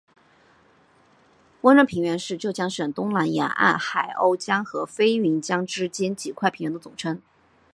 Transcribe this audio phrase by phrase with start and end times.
[1.61, 7.21] 温瑞平原是浙江省东南沿海瓯江和飞云江之间几块平原的总称。